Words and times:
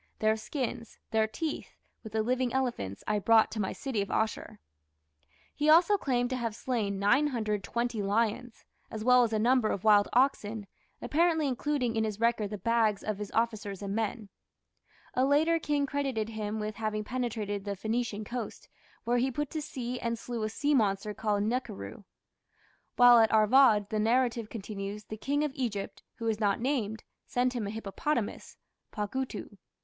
Their 0.17 0.35
skins, 0.35 0.97
their 1.11 1.27
teeth, 1.27 1.75
with 2.03 2.13
the 2.13 2.23
living 2.23 2.51
elephants, 2.51 3.03
I 3.05 3.19
brought 3.19 3.51
to 3.51 3.59
my 3.59 3.71
city 3.71 4.01
of 4.01 4.09
Asshur." 4.09 4.57
He 5.53 5.69
also 5.69 5.95
claimed 5.95 6.31
to 6.31 6.37
have 6.37 6.55
slain 6.55 6.97
920 6.97 8.01
lions, 8.01 8.65
as 8.89 9.03
well 9.03 9.21
as 9.23 9.31
a 9.31 9.37
number 9.37 9.69
of 9.69 9.83
wild 9.83 10.09
oxen, 10.11 10.65
apparently 11.03 11.47
including 11.47 11.95
in 11.95 12.03
his 12.03 12.19
record 12.19 12.49
the 12.49 12.57
"bags" 12.57 13.03
of 13.03 13.19
his 13.19 13.29
officers 13.33 13.83
and 13.83 13.93
men. 13.93 14.29
A 15.13 15.23
later 15.23 15.59
king 15.59 15.85
credited 15.85 16.29
him 16.29 16.59
with 16.59 16.77
having 16.77 17.03
penetrated 17.03 17.63
to 17.63 17.69
the 17.69 17.75
Phoenician 17.77 18.23
coast, 18.23 18.69
where 19.03 19.17
he 19.17 19.29
put 19.29 19.51
to 19.51 19.61
sea 19.61 19.99
and 19.99 20.17
slew 20.17 20.41
a 20.41 20.49
sea 20.49 20.73
monster 20.73 21.13
called 21.13 21.43
the 21.43 21.47
"nakhiru". 21.47 22.05
While 22.95 23.19
at 23.19 23.31
Arvad, 23.31 23.89
the 23.91 23.99
narrative 23.99 24.49
continues, 24.49 25.03
the 25.03 25.15
King 25.17 25.43
of 25.43 25.51
Egypt, 25.53 26.01
who 26.15 26.25
is 26.25 26.39
not 26.39 26.59
named, 26.59 27.03
sent 27.27 27.53
him 27.53 27.67
a 27.67 27.69
hippopotamus 27.69 28.57
(pagutu). 28.91 29.59